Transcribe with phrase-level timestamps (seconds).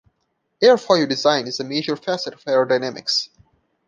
[0.63, 3.29] Airfoil design is a major facet of aerodynamics.